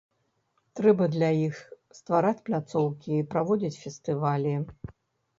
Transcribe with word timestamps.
Трэба 0.77 1.03
для 1.15 1.27
іх 1.47 1.59
ствараць 1.97 2.39
пляцоўкі, 2.47 3.19
праводзіць 3.35 3.79
фестывалі. 3.83 4.55